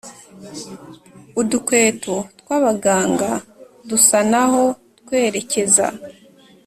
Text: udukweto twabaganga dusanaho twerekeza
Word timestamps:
udukweto 1.41 2.15
twabaganga 2.39 3.29
dusanaho 3.89 4.63
twerekeza 4.99 5.85